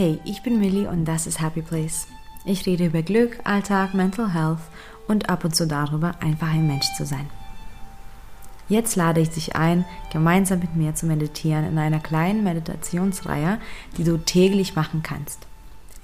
[0.00, 2.06] Hey, ich bin Millie und das ist Happy Place.
[2.44, 4.60] Ich rede über Glück, Alltag, Mental Health
[5.08, 7.28] und ab und zu darüber, einfach ein Mensch zu sein.
[8.68, 13.58] Jetzt lade ich dich ein, gemeinsam mit mir zu meditieren in einer kleinen Meditationsreihe,
[13.96, 15.48] die du täglich machen kannst.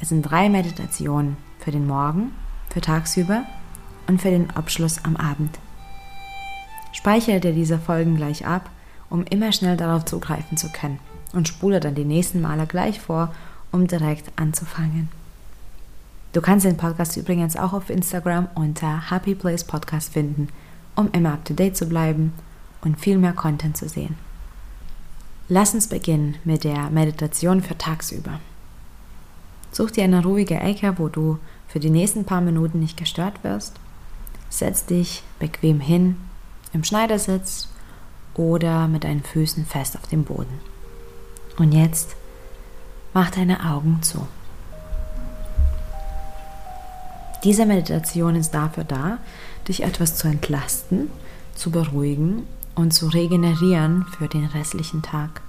[0.01, 2.33] Es sind drei Meditationen für den Morgen,
[2.71, 3.45] für tagsüber
[4.09, 5.57] und für den Abschluss am Abend.
[6.91, 8.71] Speichere dir diese Folgen gleich ab,
[9.09, 10.99] um immer schnell darauf zugreifen zu können
[11.33, 13.33] und spule dann die nächsten Male gleich vor,
[13.75, 15.09] um direkt anzufangen.
[16.33, 20.49] Du kannst den Podcast übrigens auch auf Instagram unter Happy Place Podcast finden,
[20.95, 22.33] um immer up to date zu bleiben
[22.83, 24.17] und viel mehr Content zu sehen.
[25.49, 28.39] Lass uns beginnen mit der Meditation für tagsüber.
[29.73, 33.75] Such dir eine ruhige Ecke, wo du für die nächsten paar Minuten nicht gestört wirst.
[34.51, 36.17] Setz dich bequem hin,
[36.73, 37.69] im Schneidersitz
[38.35, 40.61] oder mit deinen Füßen fest auf dem Boden.
[41.59, 42.17] Und jetzt
[43.15, 44.27] Mach deine Augen zu.
[47.45, 49.19] Diese Meditation ist dafür da,
[49.69, 51.11] dich etwas zu entlasten,
[51.55, 52.43] zu beruhigen
[52.75, 55.43] und zu regenerieren für den restlichen Tag.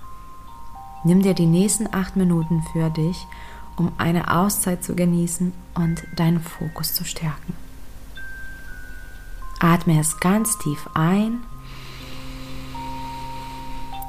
[1.03, 3.25] Nimm dir die nächsten acht Minuten für dich,
[3.77, 7.53] um eine Auszeit zu genießen und deinen Fokus zu stärken.
[9.59, 11.39] Atme es ganz tief ein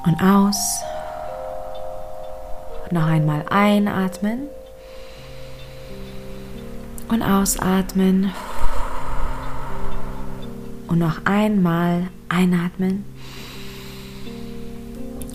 [0.05, 0.83] und aus
[2.93, 4.49] noch einmal einatmen
[7.09, 8.33] und ausatmen.
[10.87, 13.05] Und noch einmal einatmen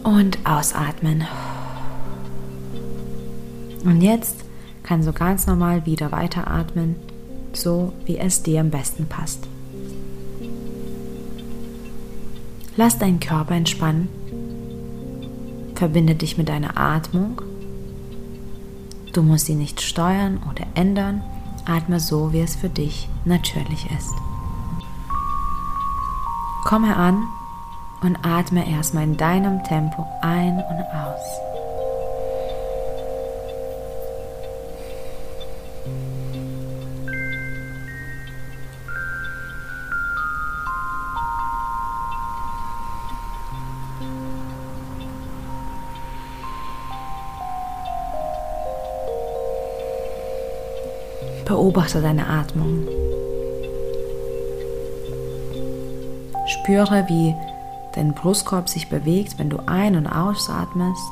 [0.03, 1.25] und ausatmen.
[3.83, 4.45] Und jetzt
[4.83, 6.95] kannst du ganz normal wieder weiteratmen,
[7.53, 9.47] so wie es dir am besten passt.
[12.77, 14.20] Lass deinen Körper entspannen
[15.81, 17.41] Verbinde dich mit deiner Atmung.
[19.13, 21.23] Du musst sie nicht steuern oder ändern.
[21.65, 24.13] Atme so, wie es für dich natürlich ist.
[26.65, 27.23] Komme an
[28.03, 31.50] und atme erstmal in deinem Tempo ein und aus.
[51.51, 52.87] Beobachte deine Atmung.
[56.47, 57.35] Spüre, wie
[57.93, 61.11] dein Brustkorb sich bewegt, wenn du ein- und ausatmest.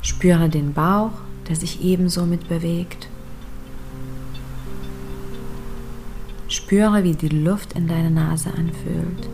[0.00, 1.10] Spüre den Bauch,
[1.46, 3.08] der sich ebenso mitbewegt.
[6.48, 9.28] Spüre, wie die Luft in deiner Nase anfühlt.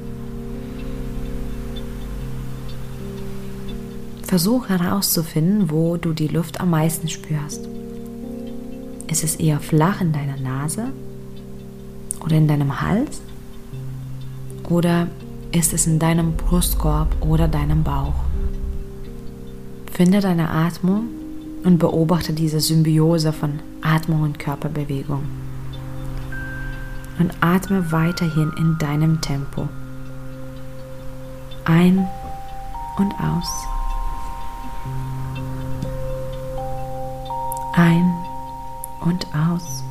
[4.33, 7.69] Versuch herauszufinden, wo du die Luft am meisten spürst.
[9.07, 10.87] Ist es eher flach in deiner Nase
[12.25, 13.21] oder in deinem Hals?
[14.71, 15.09] Oder
[15.51, 18.15] ist es in deinem Brustkorb oder deinem Bauch?
[19.93, 21.09] Finde deine Atmung
[21.63, 25.25] und beobachte diese Symbiose von Atmung und Körperbewegung.
[27.19, 29.69] Und atme weiterhin in deinem Tempo.
[31.67, 32.09] Ein
[32.97, 33.82] und aus.
[37.75, 38.15] Ein
[39.01, 39.83] und aus.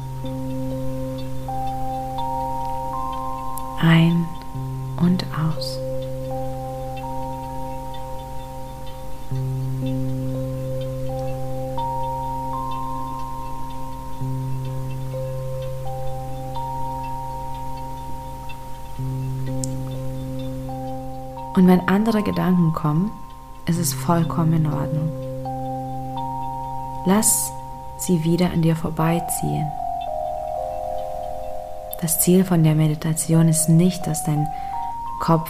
[3.82, 4.28] Ein
[4.98, 5.80] und aus.
[21.56, 23.12] Und wenn andere Gedanken kommen,
[23.66, 25.10] ist es vollkommen in Ordnung.
[27.06, 27.52] Lass
[28.04, 29.72] sie wieder an dir vorbeiziehen.
[32.02, 34.48] Das Ziel von der Meditation ist nicht, dass dein
[35.20, 35.50] Kopf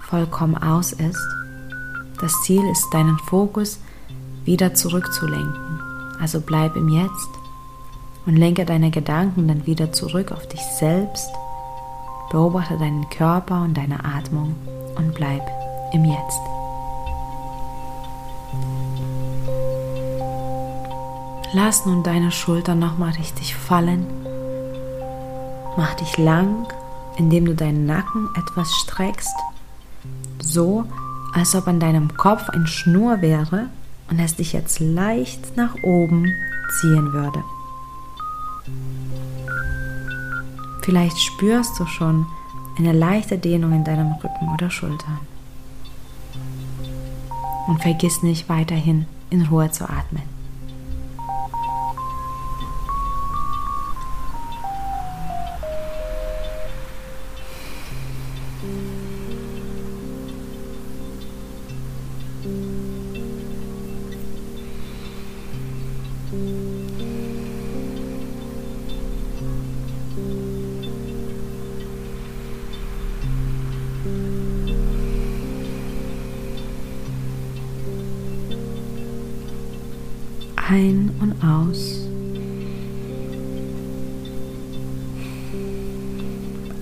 [0.00, 1.26] vollkommen aus ist.
[2.20, 3.78] Das Ziel ist, deinen Fokus
[4.44, 5.80] wieder zurückzulenken.
[6.20, 7.30] Also bleib im Jetzt
[8.26, 11.30] und lenke deine Gedanken dann wieder zurück auf dich selbst.
[12.30, 14.54] Beobachte deinen Körper und deine Atmung
[14.96, 15.42] und bleib
[15.92, 16.61] im Jetzt.
[21.54, 24.06] Lass nun deine Schultern nochmal richtig fallen.
[25.76, 26.66] Mach dich lang,
[27.18, 29.36] indem du deinen Nacken etwas streckst,
[30.40, 30.84] so
[31.34, 33.68] als ob an deinem Kopf ein Schnur wäre
[34.10, 36.26] und es dich jetzt leicht nach oben
[36.80, 37.44] ziehen würde.
[40.82, 42.26] Vielleicht spürst du schon
[42.78, 45.20] eine leichte Dehnung in deinem Rücken oder Schultern.
[47.66, 50.31] Und vergiss nicht weiterhin in Ruhe zu atmen.
[80.72, 82.08] Ein und aus.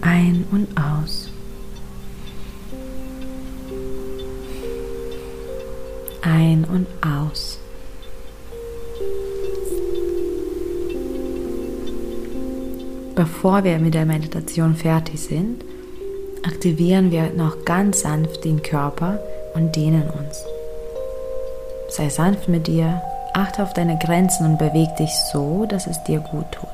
[0.01, 1.31] Ein und aus.
[6.23, 7.59] Ein und aus.
[13.17, 15.65] Bevor wir mit der Meditation fertig sind,
[16.47, 19.19] aktivieren wir noch ganz sanft den Körper
[19.55, 20.45] und dehnen uns.
[21.89, 23.01] Sei sanft mit dir,
[23.33, 26.69] Achte auf deine Grenzen und beweg dich so, dass es dir gut tut.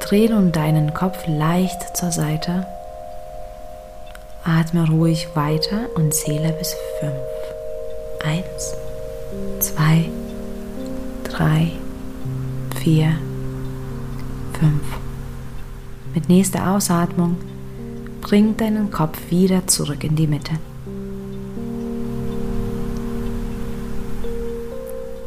[0.00, 2.66] Dreh nun deinen Kopf leicht zur Seite.
[4.44, 7.12] Atme ruhig weiter und zähle bis fünf.
[8.24, 8.74] Eins,
[9.60, 10.08] zwei,
[11.24, 11.72] drei,
[12.80, 13.16] vier,
[14.58, 15.11] fünf.
[16.14, 17.36] Mit nächster Ausatmung
[18.20, 20.52] bring deinen Kopf wieder zurück in die Mitte.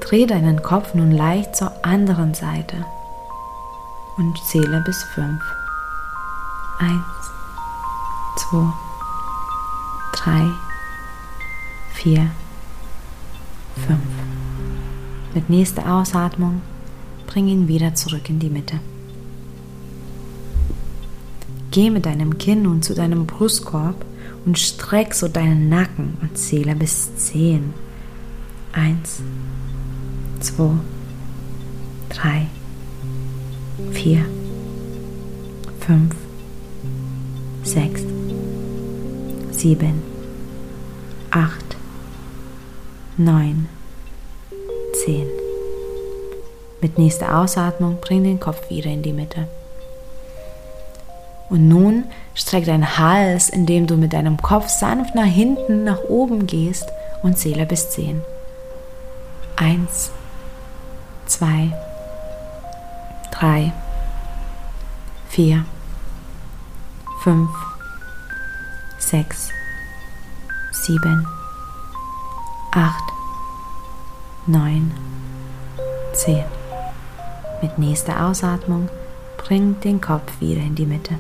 [0.02, 2.86] Dreh deinen Kopf nun leicht zur anderen Seite
[4.18, 5.42] und zähle bis fünf.
[6.78, 7.32] Eins,
[8.38, 8.72] zwei,
[10.14, 10.48] drei,
[11.94, 12.30] vier,
[13.88, 14.02] fünf.
[15.34, 16.62] Mit nächster Ausatmung
[17.26, 18.80] bring ihn wieder zurück in die Mitte.
[21.76, 24.06] Geh mit deinem Kinn nun zu deinem Brustkorb
[24.46, 27.74] und streck so deinen Nacken und zähle bis zehn.
[28.72, 29.22] Eins,
[30.40, 30.72] zwei,
[32.08, 32.48] drei,
[33.92, 34.24] vier,
[35.82, 36.16] fünf,
[37.64, 38.04] sechs,
[39.52, 40.02] sieben,
[41.30, 41.76] acht,
[43.18, 43.68] neun,
[45.04, 45.28] zehn.
[46.80, 49.50] Mit nächster Ausatmung bring den Kopf wieder in die Mitte.
[51.50, 56.48] Und nun streck deinen Hals, indem du mit deinem Kopf sanft nach hinten, nach oben
[56.48, 56.90] gehst
[57.22, 58.22] und zähle bis zehn.
[59.56, 60.12] Eins,
[61.28, 61.72] zwei,
[63.32, 63.72] drei,
[65.30, 65.66] vier,
[67.24, 67.50] fünf,
[68.98, 69.50] sechs,
[70.72, 71.28] sieben,
[72.72, 73.04] acht,
[74.48, 74.92] neun,
[76.14, 76.44] zehn.
[77.62, 78.90] Mit nächster Ausatmung
[79.38, 81.16] bring den Kopf wieder in die Mitte.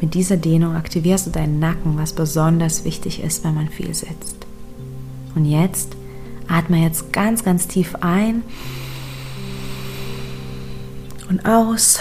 [0.00, 4.46] Mit dieser Dehnung aktivierst du deinen Nacken, was besonders wichtig ist, wenn man viel sitzt.
[5.34, 5.96] Und jetzt
[6.50, 8.42] Atme jetzt ganz, ganz tief ein
[11.28, 12.00] und aus.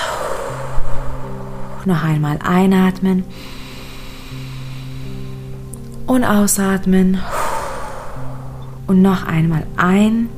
[1.86, 3.24] Noch einmal einatmen
[6.08, 7.20] und ausatmen
[8.88, 10.30] und noch einmal ein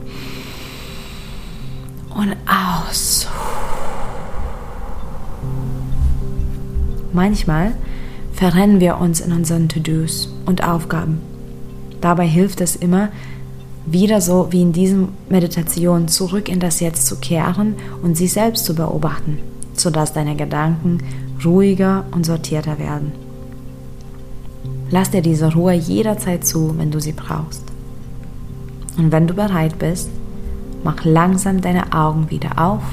[2.13, 3.27] und aus.
[7.13, 7.73] Manchmal
[8.33, 11.19] verrennen wir uns in unseren To-Dos und Aufgaben.
[11.99, 13.09] Dabei hilft es immer,
[13.85, 18.65] wieder so wie in diesem Meditation zurück in das Jetzt zu kehren und sich selbst
[18.65, 19.39] zu beobachten,
[19.73, 20.99] sodass deine Gedanken
[21.43, 23.11] ruhiger und sortierter werden.
[24.91, 27.63] Lass dir diese Ruhe jederzeit zu, wenn du sie brauchst.
[28.97, 30.09] Und wenn du bereit bist,
[30.83, 32.83] mach langsam deine Augen wieder auf.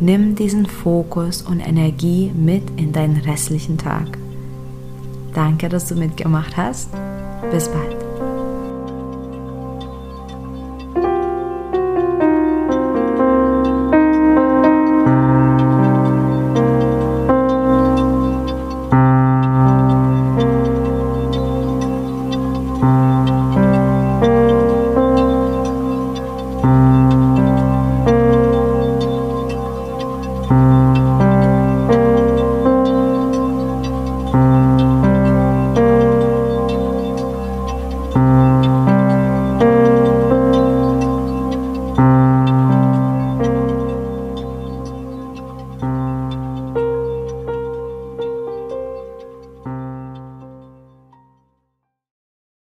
[0.00, 4.16] Nimm diesen Fokus und Energie mit in deinen restlichen Tag.
[5.34, 6.88] Danke, dass du mitgemacht hast.
[7.50, 7.99] Bis bald.